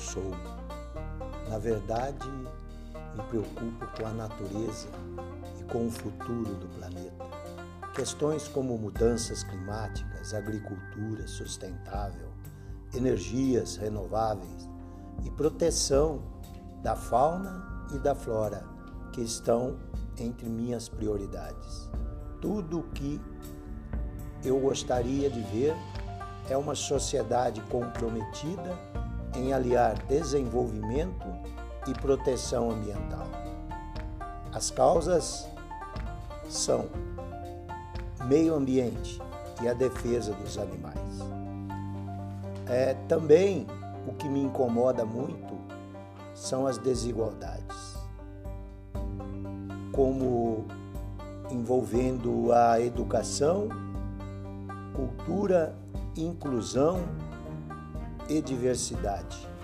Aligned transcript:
sou. 0.00 0.32
Na 1.48 1.58
verdade, 1.58 2.28
me 3.14 3.22
preocupo 3.28 3.86
com 3.96 4.06
a 4.06 4.12
natureza 4.12 4.88
e 5.60 5.64
com 5.64 5.86
o 5.86 5.90
futuro 5.90 6.54
do 6.54 6.68
planeta. 6.78 7.24
Questões 7.94 8.46
como 8.48 8.76
mudanças 8.76 9.42
climáticas, 9.42 10.34
agricultura 10.34 11.26
sustentável, 11.26 12.28
energias 12.94 13.76
renováveis 13.76 14.68
e 15.24 15.30
proteção 15.30 16.22
da 16.82 16.94
fauna 16.94 17.88
e 17.94 17.98
da 17.98 18.14
flora 18.14 18.64
que 19.12 19.22
estão 19.22 19.76
entre 20.18 20.48
minhas 20.48 20.88
prioridades. 20.88 21.90
Tudo 22.40 22.80
o 22.80 22.82
que 22.90 23.20
eu 24.44 24.60
gostaria 24.60 25.30
de 25.30 25.40
ver 25.40 25.74
é 26.48 26.56
uma 26.56 26.74
sociedade 26.74 27.60
comprometida 27.62 28.78
em 29.36 29.52
aliar 29.52 29.94
desenvolvimento 30.08 31.26
e 31.86 31.92
proteção 31.92 32.70
ambiental. 32.70 33.26
As 34.52 34.70
causas 34.70 35.46
são 36.48 36.86
meio 38.24 38.54
ambiente 38.54 39.20
e 39.62 39.68
a 39.68 39.74
defesa 39.74 40.32
dos 40.32 40.58
animais. 40.58 41.20
É 42.66 42.94
também 43.06 43.66
o 44.06 44.12
que 44.14 44.28
me 44.28 44.42
incomoda 44.42 45.04
muito 45.04 45.54
são 46.34 46.66
as 46.66 46.78
desigualdades, 46.78 47.96
como 49.92 50.64
envolvendo 51.50 52.52
a 52.52 52.80
educação, 52.80 53.68
cultura, 54.94 55.74
inclusão 56.16 57.00
e 58.28 58.40
diversidade. 58.40 59.55